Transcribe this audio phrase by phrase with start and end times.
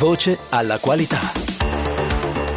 [0.00, 1.18] Voce alla qualità.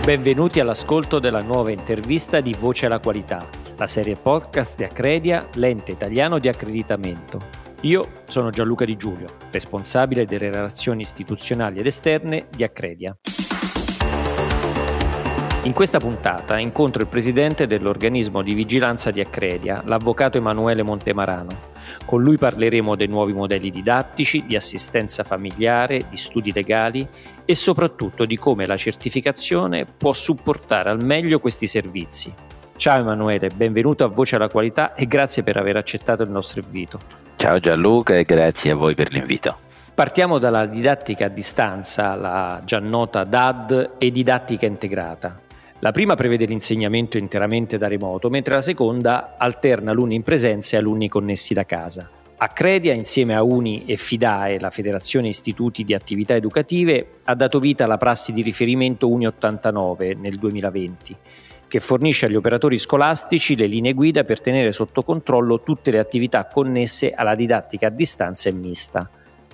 [0.05, 3.45] Benvenuti all'ascolto della nuova intervista di Voce alla qualità,
[3.75, 7.39] la serie podcast di Accredia, l'ente italiano di accreditamento.
[7.81, 13.13] Io sono Gianluca Di Giulio, responsabile delle relazioni istituzionali ed esterne di Accredia.
[15.63, 21.71] In questa puntata incontro il presidente dell'organismo di vigilanza di Accredia, l'avvocato Emanuele Montemarano,
[22.05, 27.07] con lui parleremo dei nuovi modelli didattici, di assistenza familiare, di studi legali
[27.45, 32.33] e soprattutto di come la certificazione può supportare al meglio questi servizi.
[32.75, 36.99] Ciao Emanuele, benvenuto a Voce alla Qualità e grazie per aver accettato il nostro invito.
[37.35, 39.57] Ciao Gianluca e grazie a voi per l'invito.
[39.93, 45.42] Partiamo dalla didattica a distanza, la già nota DAD e didattica integrata.
[45.83, 50.79] La prima prevede l'insegnamento interamente da remoto, mentre la seconda alterna alunni in presenza e
[50.79, 52.09] alunni connessi da casa.
[52.37, 57.83] Accredia, insieme a Uni e Fidae, la Federazione Istituti di Attività Educative, ha dato vita
[57.83, 61.17] alla prassi di riferimento Uni 89 nel 2020,
[61.67, 66.45] che fornisce agli operatori scolastici le linee guida per tenere sotto controllo tutte le attività
[66.45, 69.09] connesse alla didattica a distanza e mista.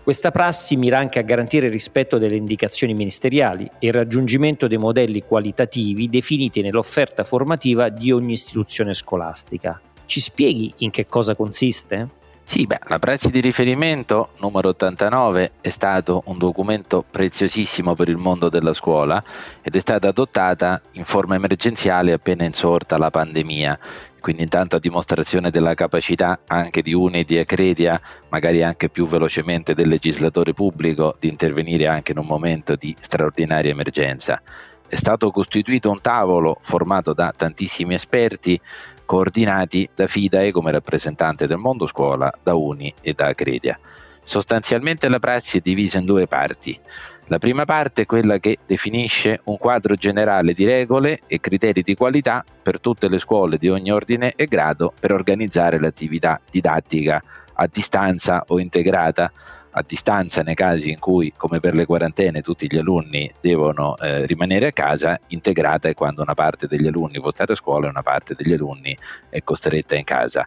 [0.10, 4.80] Questa prassi mira anche a garantire il rispetto delle indicazioni ministeriali e il raggiungimento dei
[4.80, 9.80] modelli qualitativi definiti nell'offerta formativa di ogni istituzione scolastica.
[10.08, 12.10] Ci spieghi in che cosa consiste?
[12.50, 18.18] Sì, beh, la prezzi di riferimento numero 89 è stato un documento preziosissimo per il
[18.18, 19.24] mondo della scuola
[19.62, 23.78] ed è stata adottata in forma emergenziale appena insorta la pandemia.
[24.20, 29.06] Quindi intanto a dimostrazione della capacità anche di UNI e di Accredia, magari anche più
[29.06, 34.42] velocemente del legislatore pubblico, di intervenire anche in un momento di straordinaria emergenza.
[34.90, 38.60] È stato costituito un tavolo formato da tantissimi esperti
[39.06, 43.80] coordinati da FIDAE come rappresentante del mondo scuola, da UNI e da Acredia.
[44.24, 46.80] Sostanzialmente la prassi è divisa in due parti.
[47.28, 51.94] La prima parte è quella che definisce un quadro generale di regole e criteri di
[51.94, 57.68] qualità per tutte le scuole di ogni ordine e grado per organizzare l'attività didattica a
[57.72, 59.32] distanza o integrata
[59.72, 64.26] a distanza nei casi in cui, come per le quarantene, tutti gli alunni devono eh,
[64.26, 67.90] rimanere a casa, integrata è quando una parte degli alunni può stare a scuola e
[67.90, 68.98] una parte degli alunni
[69.30, 70.46] è costretta in casa.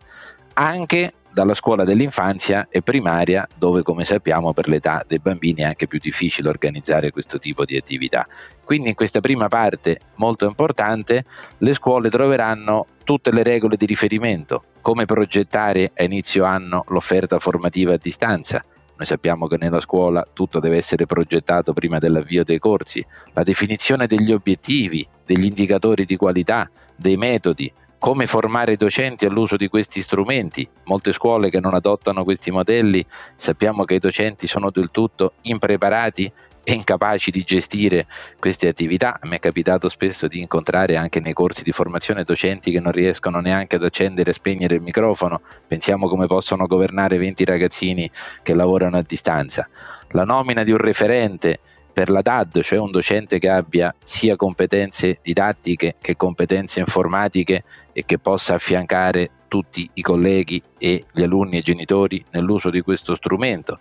[0.55, 5.87] Anche dalla scuola dell'infanzia e primaria, dove come sappiamo per l'età dei bambini è anche
[5.87, 8.27] più difficile organizzare questo tipo di attività.
[8.65, 11.25] Quindi in questa prima parte molto importante
[11.59, 17.95] le scuole troveranno tutte le regole di riferimento, come progettare a inizio anno l'offerta formativa
[17.95, 18.63] a distanza,
[19.03, 24.07] noi sappiamo che nella scuola tutto deve essere progettato prima dell'avvio dei corsi, la definizione
[24.07, 30.01] degli obiettivi, degli indicatori di qualità, dei metodi, come formare i docenti all'uso di questi
[30.01, 30.69] strumenti.
[30.87, 36.33] Molte scuole che non adottano questi modelli sappiamo che i docenti sono del tutto impreparati
[36.65, 38.09] e incapaci di gestire
[38.41, 39.21] queste attività.
[39.23, 43.39] Me è capitato spesso di incontrare anche nei corsi di formazione docenti che non riescono
[43.39, 45.41] neanche ad accendere e spegnere il microfono.
[45.69, 48.11] Pensiamo come possono governare 20 ragazzini
[48.43, 49.69] che lavorano a distanza.
[50.09, 51.61] La nomina di un referente
[51.93, 58.05] per la DAD, cioè un docente che abbia sia competenze didattiche che competenze informatiche e
[58.05, 63.15] che possa affiancare tutti i colleghi e gli alunni e i genitori nell'uso di questo
[63.15, 63.79] strumento.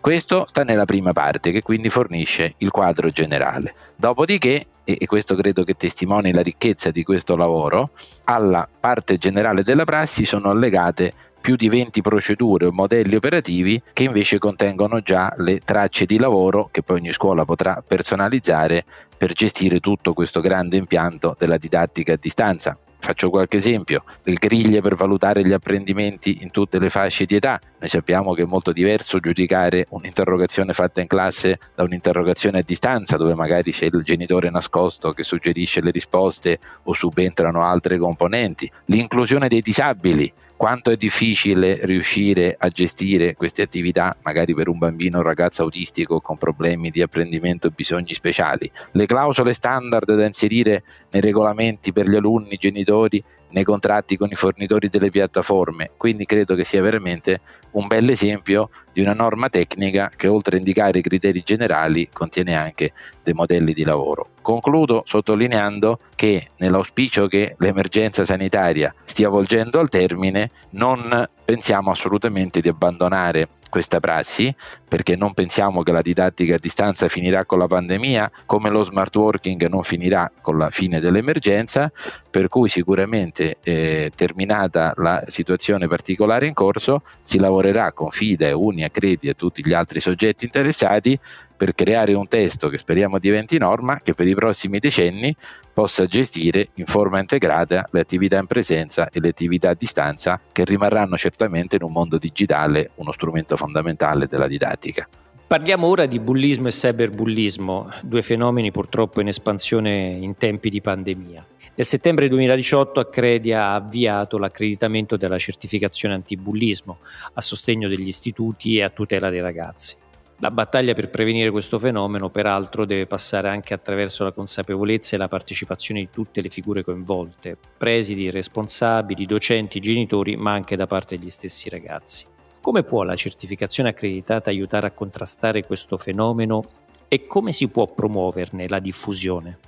[0.00, 3.74] Questo sta nella prima parte che quindi fornisce il quadro generale.
[3.94, 7.90] Dopodiché, e questo credo che testimoni la ricchezza di questo lavoro,
[8.24, 14.04] alla parte generale della prassi sono allegate più di 20 procedure o modelli operativi che
[14.04, 18.84] invece contengono già le tracce di lavoro che poi ogni scuola potrà personalizzare
[19.18, 22.78] per gestire tutto questo grande impianto della didattica a distanza.
[22.96, 27.60] Faccio qualche esempio, le griglie per valutare gli apprendimenti in tutte le fasce di età.
[27.82, 33.16] Noi sappiamo che è molto diverso giudicare un'interrogazione fatta in classe da un'interrogazione a distanza,
[33.16, 38.70] dove magari c'è il genitore nascosto che suggerisce le risposte o subentrano altre componenti.
[38.84, 45.18] L'inclusione dei disabili, quanto è difficile riuscire a gestire queste attività, magari per un bambino
[45.18, 48.70] o ragazzo autistico con problemi di apprendimento e bisogni speciali.
[48.92, 53.20] Le clausole standard da inserire nei regolamenti per gli alunni, i genitori
[53.52, 57.40] nei contratti con i fornitori delle piattaforme, quindi credo che sia veramente
[57.72, 62.54] un bel esempio di una norma tecnica che oltre a indicare i criteri generali contiene
[62.54, 64.28] anche dei modelli di lavoro.
[64.42, 72.68] Concludo sottolineando che nell'auspicio che l'emergenza sanitaria stia volgendo al termine non pensiamo assolutamente di
[72.68, 74.54] abbandonare questa prassi
[74.86, 79.16] perché non pensiamo che la didattica a distanza finirà con la pandemia come lo smart
[79.16, 81.90] working non finirà con la fine dell'emergenza
[82.30, 88.84] per cui sicuramente eh, terminata la situazione particolare in corso si lavorerà con FIDE, Uni,
[88.84, 91.18] Accredi e tutti gli altri soggetti interessati
[91.62, 95.32] per creare un testo che speriamo diventi norma che per i prossimi decenni
[95.72, 100.64] possa gestire in forma integrata le attività in presenza e le attività a distanza che
[100.64, 105.08] rimarranno certamente in un mondo digitale uno strumento fondamentale della didattica.
[105.46, 111.46] Parliamo ora di bullismo e cyberbullismo, due fenomeni purtroppo in espansione in tempi di pandemia.
[111.74, 116.98] Nel settembre 2018 Accredia ha avviato l'accreditamento della certificazione antibullismo
[117.34, 119.96] a sostegno degli istituti e a tutela dei ragazzi.
[120.38, 125.28] La battaglia per prevenire questo fenomeno, peraltro, deve passare anche attraverso la consapevolezza e la
[125.28, 131.30] partecipazione di tutte le figure coinvolte, presidi, responsabili, docenti, genitori, ma anche da parte degli
[131.30, 132.30] stessi ragazzi.
[132.62, 136.62] Come può la certificazione accreditata aiutare a contrastare questo fenomeno
[137.08, 139.58] e come si può promuoverne la diffusione?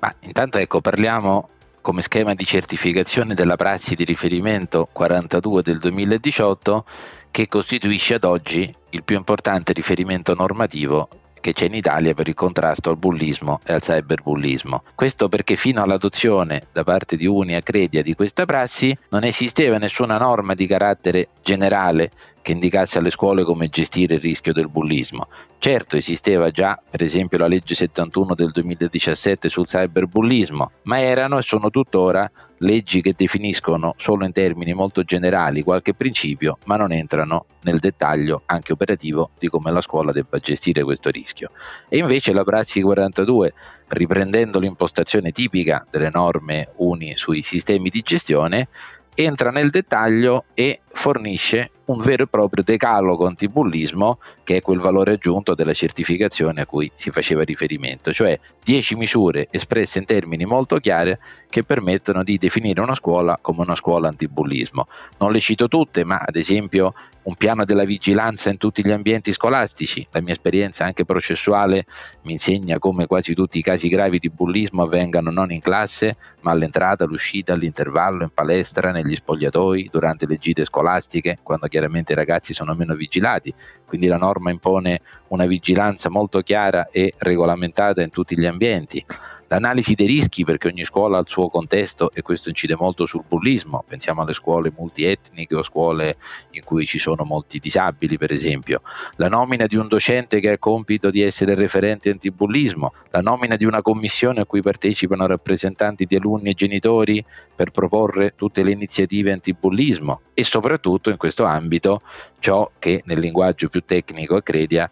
[0.00, 6.84] Ma intanto ecco, parliamo come schema di certificazione della prassi di riferimento 42 del 2018
[7.30, 11.08] che costituisce ad oggi il più importante riferimento normativo
[11.40, 14.82] che c'è in Italia per il contrasto al bullismo e al cyberbullismo.
[14.94, 20.18] Questo perché fino all'adozione da parte di Unia Credia di questa prassi non esisteva nessuna
[20.18, 22.10] norma di carattere generale
[22.42, 25.28] che indicasse alle scuole come gestire il rischio del bullismo.
[25.58, 31.42] Certo esisteva già, per esempio, la legge 71 del 2017 sul cyberbullismo, ma erano e
[31.42, 32.30] sono tuttora
[32.62, 38.42] leggi che definiscono solo in termini molto generali qualche principio, ma non entrano nel dettaglio
[38.46, 41.50] anche operativo di come la scuola debba gestire questo rischio.
[41.88, 43.54] E invece la Prassi 42,
[43.88, 48.68] riprendendo l'impostazione tipica delle norme uni sui sistemi di gestione,
[49.14, 55.14] entra nel dettaglio e fornisce un vero e proprio decalogo antibullismo che è quel valore
[55.14, 60.76] aggiunto della certificazione a cui si faceva riferimento, cioè 10 misure espresse in termini molto
[60.76, 61.16] chiari
[61.48, 64.86] che permettono di definire una scuola come una scuola antibullismo.
[65.18, 69.32] Non le cito tutte, ma ad esempio un piano della vigilanza in tutti gli ambienti
[69.32, 70.06] scolastici.
[70.12, 71.84] La mia esperienza anche processuale
[72.22, 76.52] mi insegna come quasi tutti i casi gravi di bullismo avvengano non in classe, ma
[76.52, 81.79] all'entrata, all'uscita, all'intervallo, in palestra, negli spogliatoi, durante le gite scolastiche, quando chiaramente
[82.12, 83.52] i ragazzi sono meno vigilati.
[83.86, 89.04] Quindi la norma impone una vigilanza molto chiara e regolamentata in tutti gli ambienti
[89.50, 93.24] l'analisi dei rischi perché ogni scuola ha il suo contesto e questo incide molto sul
[93.26, 96.16] bullismo, pensiamo alle scuole multietniche o scuole
[96.52, 98.82] in cui ci sono molti disabili per esempio,
[99.16, 103.56] la nomina di un docente che ha il compito di essere referente antibullismo, la nomina
[103.56, 107.24] di una commissione a cui partecipano rappresentanti di alunni e genitori
[107.54, 110.20] per proporre tutte le iniziative antibullismo.
[110.32, 112.02] E soprattutto in questo ambito
[112.38, 114.90] ciò che nel linguaggio più tecnico accredia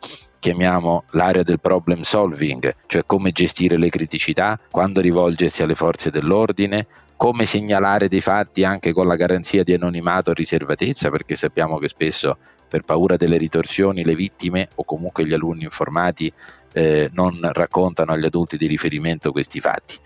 [0.48, 6.86] chiamiamo l'area del problem solving, cioè come gestire le criticità, quando rivolgersi alle forze dell'ordine,
[7.18, 11.88] come segnalare dei fatti anche con la garanzia di anonimato o riservatezza, perché sappiamo che
[11.88, 12.38] spesso
[12.68, 16.32] per paura delle ritorsioni le vittime o comunque gli alunni informati
[16.72, 19.96] eh, non raccontano agli adulti di riferimento questi fatti.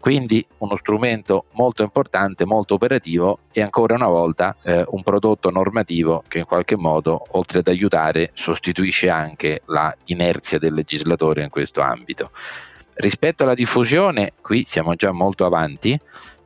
[0.00, 6.24] Quindi uno strumento molto importante, molto operativo e ancora una volta eh, un prodotto normativo
[6.26, 11.82] che in qualche modo, oltre ad aiutare, sostituisce anche la inerzia del legislatore in questo
[11.82, 12.30] ambito.
[12.94, 15.98] Rispetto alla diffusione, qui siamo già molto avanti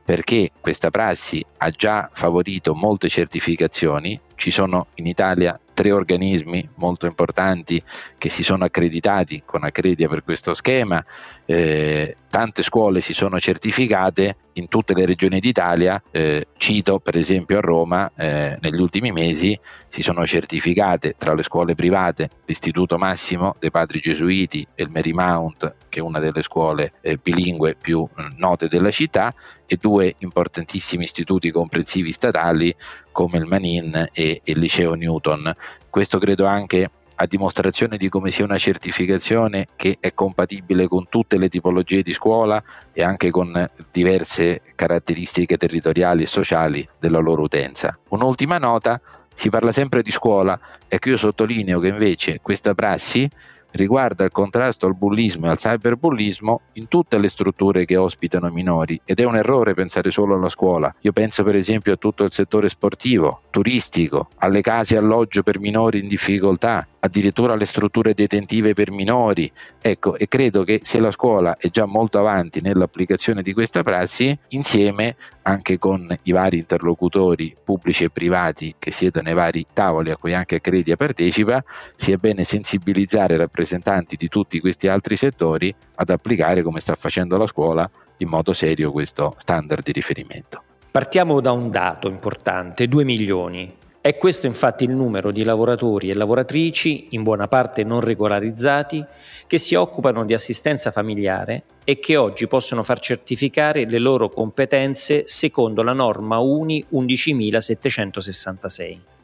[0.07, 7.07] perché questa prassi ha già favorito molte certificazioni, ci sono in Italia tre organismi molto
[7.07, 7.83] importanti
[8.17, 11.03] che si sono accreditati con Accredia per questo schema,
[11.43, 17.57] eh, tante scuole si sono certificate in tutte le regioni d'Italia, eh, cito per esempio
[17.57, 23.55] a Roma, eh, negli ultimi mesi si sono certificate tra le scuole private l'Istituto Massimo
[23.57, 28.37] dei Padri Gesuiti e il Marymount, che è una delle scuole eh, bilingue più mm,
[28.37, 29.33] note della città,
[29.65, 32.73] e due importantissimi istituti comprensivi statali
[33.11, 35.55] come il Manin e il Liceo Newton.
[35.89, 41.37] Questo credo anche a dimostrazione di come sia una certificazione che è compatibile con tutte
[41.37, 42.61] le tipologie di scuola
[42.93, 47.97] e anche con diverse caratteristiche territoriali e sociali della loro utenza.
[48.09, 49.01] Un'ultima nota,
[49.33, 53.29] si parla sempre di scuola e qui io sottolineo che invece questa prassi
[53.77, 58.99] riguarda il contrasto al bullismo e al cyberbullismo in tutte le strutture che ospitano minori
[59.05, 60.93] ed è un errore pensare solo alla scuola.
[61.01, 65.99] Io penso per esempio a tutto il settore sportivo, turistico, alle case alloggio per minori
[65.99, 69.49] in difficoltà, addirittura alle strutture detentive per minori.
[69.79, 74.37] Ecco, e credo che se la scuola è già molto avanti nell'applicazione di questa prassi,
[74.49, 80.17] insieme anche con i vari interlocutori pubblici e privati che siedono ai vari tavoli a
[80.17, 81.63] cui anche Accredia partecipa,
[81.95, 83.37] sia bene sensibilizzare i
[83.67, 88.53] rappresentanti di tutti questi altri settori ad applicare come sta facendo la scuola in modo
[88.53, 90.63] serio questo standard di riferimento.
[90.89, 96.13] Partiamo da un dato importante, 2 milioni È questo infatti il numero di lavoratori e
[96.13, 99.03] lavoratrici, in buona parte non regolarizzati,
[99.45, 105.27] che si occupano di assistenza familiare e che oggi possono far certificare le loro competenze
[105.27, 109.15] secondo la norma UNI 11766.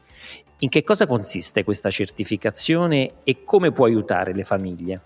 [0.64, 5.02] In che cosa consiste questa certificazione e come può aiutare le famiglie?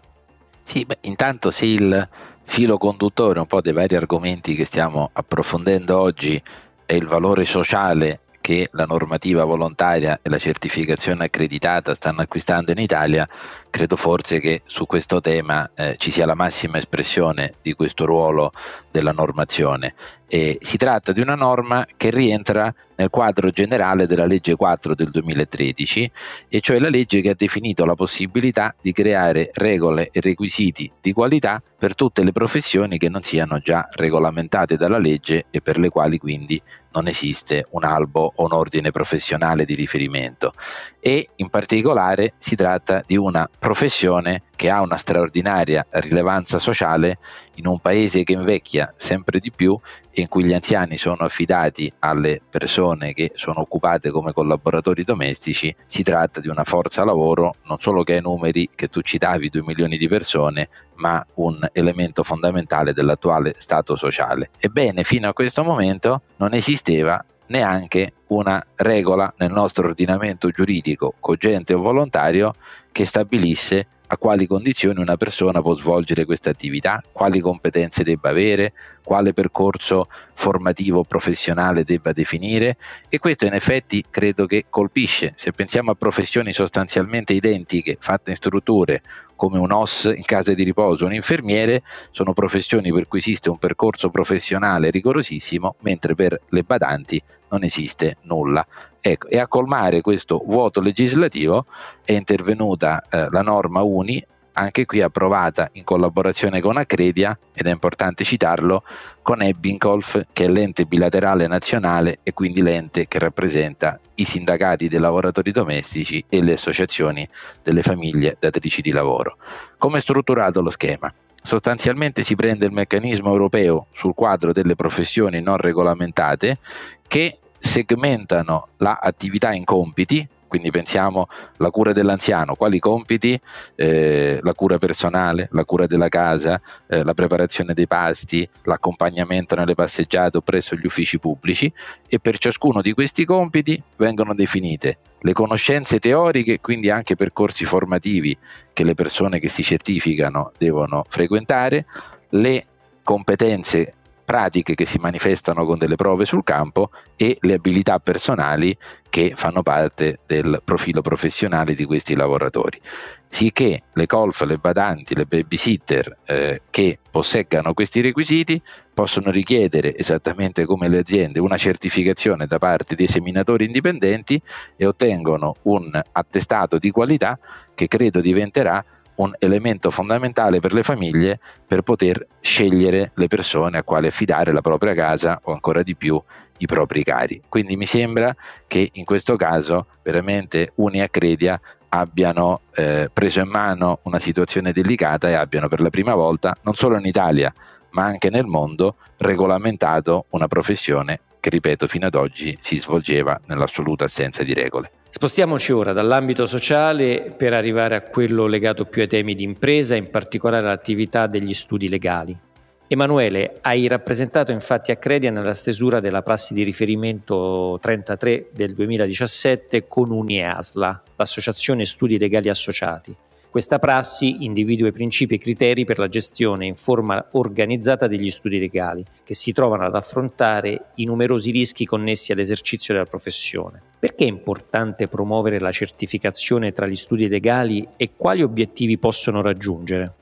[0.62, 2.08] Sì, beh, intanto se il
[2.44, 6.40] filo conduttore un po' dei vari argomenti che stiamo approfondendo oggi
[6.86, 12.78] è il valore sociale che la normativa volontaria e la certificazione accreditata stanno acquistando in
[12.78, 13.28] Italia,
[13.68, 18.52] credo forse che su questo tema eh, ci sia la massima espressione di questo ruolo
[18.90, 19.94] della normazione.
[20.26, 25.10] E si tratta di una norma che rientra nel quadro generale della legge 4 del
[25.10, 26.10] 2013,
[26.48, 31.12] e cioè la legge che ha definito la possibilità di creare regole e requisiti di
[31.12, 35.90] qualità per tutte le professioni che non siano già regolamentate dalla legge e per le
[35.90, 36.60] quali quindi
[36.92, 40.52] non esiste un albo o un ordine professionale di riferimento
[41.00, 47.18] e in particolare si tratta di una professione che ha una straordinaria rilevanza sociale
[47.54, 49.78] in un paese che invecchia sempre di più
[50.10, 55.74] e in cui gli anziani sono affidati alle persone che sono occupate come collaboratori domestici,
[55.86, 59.48] si tratta di una forza lavoro non solo che ha i numeri che tu citavi,
[59.48, 64.50] 2 milioni di persone, ma un elemento fondamentale dell'attuale stato sociale.
[64.58, 71.74] Ebbene, fino a questo momento non esisteva neanche una regola nel nostro ordinamento giuridico, cogente
[71.74, 72.54] o volontario,
[72.90, 78.72] che stabilisse a quali condizioni una persona può svolgere questa attività, quali competenze debba avere,
[79.02, 82.76] quale percorso formativo professionale debba definire
[83.08, 85.32] e questo in effetti credo che colpisce.
[85.36, 89.02] Se pensiamo a professioni sostanzialmente identiche fatte in strutture
[89.36, 93.58] come un OS in casa di riposo, un infermiere, sono professioni per cui esiste un
[93.58, 98.66] percorso professionale rigorosissimo, mentre per le badanti non esiste nulla.
[99.00, 101.66] Ecco, e a colmare questo vuoto legislativo
[102.04, 104.24] è intervenuta eh, la norma UNI,
[104.58, 108.82] anche qui approvata in collaborazione con Accredia, ed è importante citarlo,
[109.22, 114.98] con Ebbingolf, che è l'ente bilaterale nazionale e quindi l'ente che rappresenta i sindacati dei
[114.98, 117.28] lavoratori domestici e le associazioni
[117.62, 119.36] delle famiglie datrici di lavoro.
[119.78, 121.12] Come è strutturato lo schema?
[121.42, 126.58] Sostanzialmente si prende il meccanismo europeo sul quadro delle professioni non regolamentate
[127.06, 131.28] che segmentano l'attività in compiti, quindi pensiamo
[131.58, 133.38] alla cura dell'anziano, quali compiti?
[133.76, 139.74] Eh, la cura personale, la cura della casa, eh, la preparazione dei pasti, l'accompagnamento nelle
[139.74, 141.72] passeggiate o presso gli uffici pubblici
[142.08, 148.36] e per ciascuno di questi compiti vengono definite le conoscenze teoriche, quindi anche percorsi formativi
[148.72, 151.86] che le persone che si certificano devono frequentare,
[152.30, 152.66] le
[153.02, 153.94] competenze
[154.28, 158.76] pratiche che si manifestano con delle prove sul campo e le abilità personali
[159.08, 162.78] che fanno parte del profilo professionale di questi lavoratori.
[163.26, 168.60] Sicché le colf, le badanti, le babysitter eh, che posseggano questi requisiti
[168.92, 174.38] possono richiedere, esattamente come le aziende, una certificazione da parte dei seminatori indipendenti
[174.76, 177.38] e ottengono un attestato di qualità
[177.74, 178.84] che credo diventerà
[179.18, 184.60] un elemento fondamentale per le famiglie per poter scegliere le persone a quali affidare la
[184.60, 186.20] propria casa o ancora di più
[186.58, 187.42] i propri cari.
[187.48, 188.34] Quindi mi sembra
[188.66, 191.60] che in questo caso veramente Uni e Credia
[191.90, 196.74] abbiano eh, preso in mano una situazione delicata e abbiano per la prima volta, non
[196.74, 197.52] solo in Italia,
[197.90, 204.04] ma anche nel mondo, regolamentato una professione che, ripeto, fino ad oggi si svolgeva nell'assoluta
[204.04, 204.90] assenza di regole.
[205.18, 210.10] Spostiamoci ora dall'ambito sociale per arrivare a quello legato più ai temi di impresa, in
[210.10, 212.38] particolare all'attività degli studi legali.
[212.86, 220.12] Emanuele, hai rappresentato infatti Accredia nella stesura della prassi di riferimento 33 del 2017 con
[220.12, 223.12] UNIASLA, l'Associazione Studi Legali Associati.
[223.58, 228.60] Questa prassi individua i principi e criteri per la gestione in forma organizzata degli studi
[228.60, 233.82] legali, che si trovano ad affrontare i numerosi rischi connessi all'esercizio della professione.
[233.98, 240.12] Perché è importante promuovere la certificazione tra gli studi legali e quali obiettivi possono raggiungere?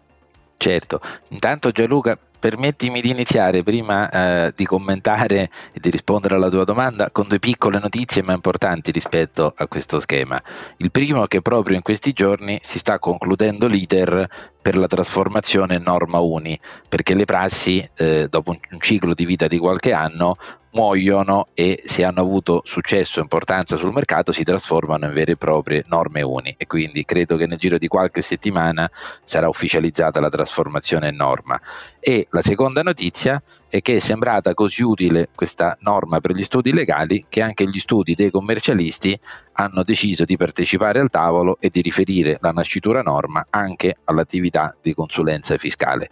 [0.56, 6.62] Certo, intanto Gianluca permettimi di iniziare prima eh, di commentare e di rispondere alla tua
[6.62, 10.38] domanda con due piccole notizie ma importanti rispetto a questo schema.
[10.76, 14.28] Il primo è che proprio in questi giorni si sta concludendo l'iter
[14.62, 16.56] per la trasformazione norma uni,
[16.88, 20.36] perché le prassi eh, dopo un, un ciclo di vita di qualche anno
[20.76, 25.36] muoiono e se hanno avuto successo e importanza sul mercato si trasformano in vere e
[25.36, 28.88] proprie norme uni e quindi credo che nel giro di qualche settimana
[29.24, 31.58] sarà ufficializzata la trasformazione in norma
[31.98, 36.70] e la seconda notizia è che è sembrata così utile questa norma per gli studi
[36.70, 39.18] legali che anche gli studi dei commercialisti
[39.52, 44.92] hanno deciso di partecipare al tavolo e di riferire la nascitura norma anche all'attività di
[44.92, 46.10] consulenza fiscale.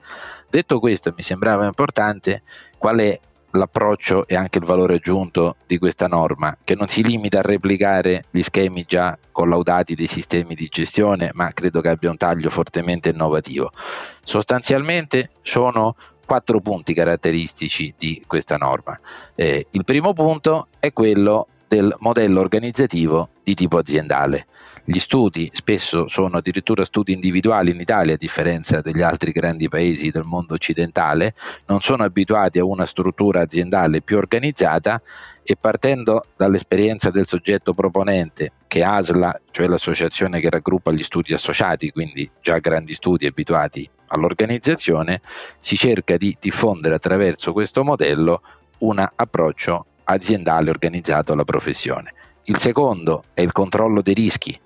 [0.48, 2.42] Detto questo, mi sembrava importante
[2.78, 3.20] qual è
[3.58, 8.24] l'approccio e anche il valore aggiunto di questa norma, che non si limita a replicare
[8.30, 13.10] gli schemi già collaudati dei sistemi di gestione, ma credo che abbia un taglio fortemente
[13.10, 13.70] innovativo.
[14.22, 18.98] Sostanzialmente sono quattro punti caratteristici di questa norma.
[19.34, 24.46] Eh, il primo punto è quello del modello organizzativo di tipo aziendale.
[24.84, 30.10] Gli studi spesso sono addirittura studi individuali in Italia, a differenza degli altri grandi paesi
[30.10, 31.34] del mondo occidentale,
[31.66, 35.00] non sono abituati a una struttura aziendale più organizzata
[35.42, 41.90] e partendo dall'esperienza del soggetto proponente, che ASLA, cioè l'associazione che raggruppa gli studi associati,
[41.90, 45.20] quindi già grandi studi abituati all'organizzazione,
[45.58, 48.42] si cerca di diffondere attraverso questo modello
[48.78, 52.12] un approccio aziendale organizzato alla professione.
[52.46, 54.58] Il secondo è il controllo dei rischi.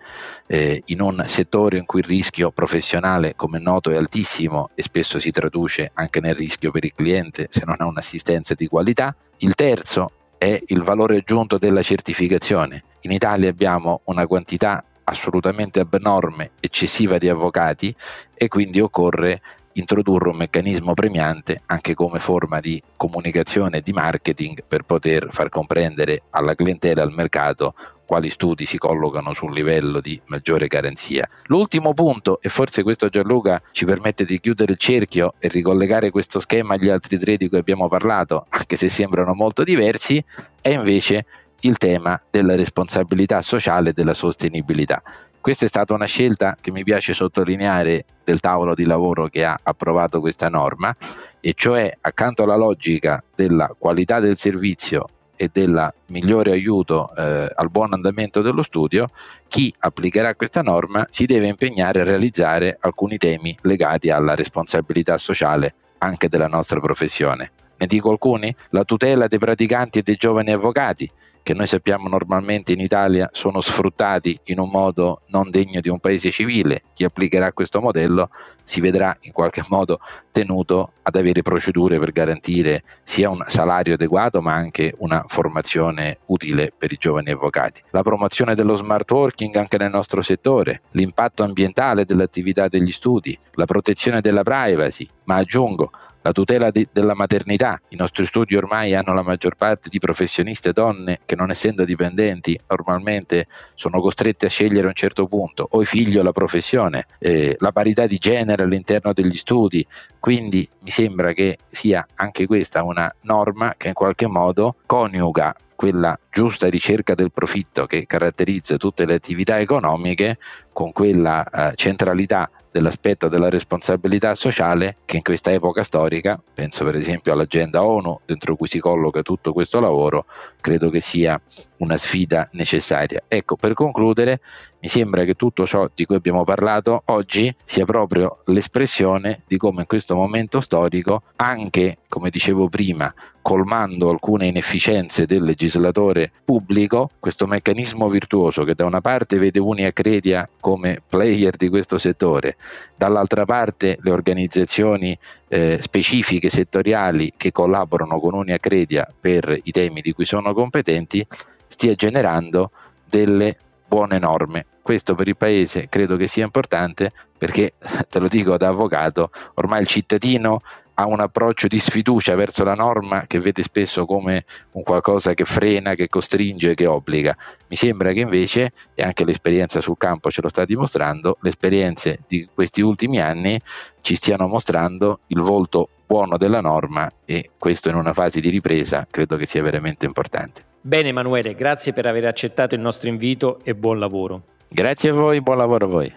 [0.49, 5.21] Eh, in un settore in cui il rischio professionale, come noto, è altissimo e spesso
[5.21, 9.14] si traduce anche nel rischio per il cliente se non ha un'assistenza di qualità.
[9.38, 12.83] Il terzo è il valore aggiunto della certificazione.
[13.02, 17.94] In Italia abbiamo una quantità assolutamente abnorme, eccessiva di avvocati
[18.34, 19.40] e quindi occorre
[19.78, 26.22] introdurre un meccanismo premiante anche come forma di comunicazione di marketing per poter far comprendere
[26.30, 27.74] alla clientela e al mercato
[28.04, 31.28] quali studi si collocano sul livello di maggiore garanzia.
[31.44, 36.40] L'ultimo punto, e forse questo Gianluca ci permette di chiudere il cerchio e ricollegare questo
[36.40, 40.24] schema agli altri tre di cui abbiamo parlato, anche se sembrano molto diversi,
[40.62, 41.26] è invece
[41.60, 45.02] il tema della responsabilità sociale e della sostenibilità.
[45.40, 49.58] Questa è stata una scelta che mi piace sottolineare del tavolo di lavoro che ha
[49.62, 50.94] approvato questa norma,
[51.40, 57.70] e cioè accanto alla logica della qualità del servizio e del migliore aiuto eh, al
[57.70, 59.09] buon andamento dello studio,
[59.46, 65.74] chi applicherà questa norma si deve impegnare a realizzare alcuni temi legati alla responsabilità sociale
[65.98, 67.52] anche della nostra professione.
[67.80, 68.54] Ne dico alcuni?
[68.70, 71.08] La tutela dei praticanti e dei giovani avvocati,
[71.48, 75.98] che noi sappiamo normalmente in Italia sono sfruttati in un modo non degno di un
[75.98, 76.82] paese civile.
[76.92, 78.28] Chi applicherà questo modello
[78.64, 84.42] si vedrà in qualche modo tenuto ad avere procedure per garantire sia un salario adeguato
[84.42, 87.80] ma anche una formazione utile per i giovani avvocati.
[87.92, 93.64] La promozione dello smart working anche nel nostro settore, l'impatto ambientale dell'attività degli studi, la
[93.64, 95.90] protezione della privacy, ma aggiungo
[96.22, 97.81] la tutela di, della maternità.
[97.88, 102.59] I nostri studi ormai hanno la maggior parte di professioniste donne che non essendo dipendenti
[102.68, 105.66] normalmente sono costrette a scegliere a un certo punto.
[105.70, 109.87] O i figli o la professione, eh, la parità di genere all'interno degli studi,
[110.18, 116.18] quindi mi sembra che sia anche questa una norma che in qualche modo coniuga quella
[116.28, 120.38] giusta ricerca del profitto che caratterizza tutte le attività economiche
[120.72, 126.94] con quella eh, centralità dell'aspetto della responsabilità sociale che in questa epoca storica, penso per
[126.94, 130.26] esempio all'agenda ONU dentro cui si colloca tutto questo lavoro,
[130.61, 131.40] credo che sia
[131.78, 133.22] una sfida necessaria.
[133.28, 134.40] Ecco, per concludere,
[134.80, 139.80] mi sembra che tutto ciò di cui abbiamo parlato oggi sia proprio l'espressione di come
[139.80, 143.12] in questo momento storico, anche come dicevo prima,
[143.42, 150.48] colmando alcune inefficienze del legislatore pubblico, questo meccanismo virtuoso che da una parte vede Unicredia
[150.60, 152.56] come player di questo settore,
[152.94, 160.12] dall'altra parte le organizzazioni eh, specifiche settoriali che collaborano con Unicredia per i temi di
[160.12, 161.26] cui sono competenti,
[161.66, 162.70] stia generando
[163.08, 163.56] delle
[163.88, 164.66] buone norme.
[164.83, 167.74] Questo per il Paese credo che sia importante perché,
[168.09, 170.61] te lo dico da avvocato, ormai il cittadino
[171.01, 175.44] ha un approccio di sfiducia verso la norma che vede spesso come un qualcosa che
[175.44, 177.37] frena, che costringe, che obbliga.
[177.68, 182.18] Mi sembra che invece, e anche l'esperienza sul campo ce lo sta dimostrando, le esperienze
[182.27, 183.61] di questi ultimi anni
[184.01, 189.07] ci stiano mostrando il volto buono della norma e questo in una fase di ripresa
[189.09, 190.67] credo che sia veramente importante.
[190.80, 194.42] Bene Emanuele, grazie per aver accettato il nostro invito e buon lavoro.
[194.68, 196.14] Grazie a voi, buon lavoro a voi.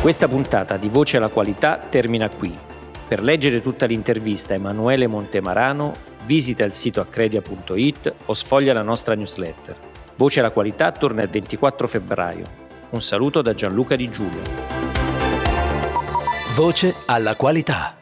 [0.00, 2.52] Questa puntata di Voce alla Qualità termina qui.
[3.06, 5.92] Per leggere tutta l'intervista a Emanuele Montemarano
[6.26, 9.76] visita il sito accredia.it o sfoglia la nostra newsletter.
[10.16, 12.46] Voce alla Qualità torna il 24 febbraio.
[12.90, 14.42] Un saluto da Gianluca Di Giulio.
[16.54, 18.01] Voce alla Qualità.